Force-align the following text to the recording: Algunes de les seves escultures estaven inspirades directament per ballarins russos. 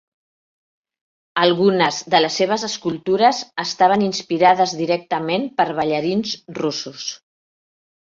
Algunes 1.41 1.99
de 2.13 2.21
les 2.23 2.39
seves 2.41 2.65
escultures 2.69 3.43
estaven 3.67 4.09
inspirades 4.09 4.77
directament 4.83 5.49
per 5.61 5.71
ballarins 5.85 6.39
russos. 6.65 7.11